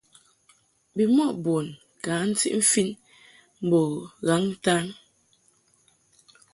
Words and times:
Bimɔʼ 0.95 1.31
bun 1.43 1.65
ka 2.03 2.13
ntiʼ 2.29 2.55
mfin 2.59 2.89
mbo 3.65 3.79
ghaŋ-ntan. 4.25 4.85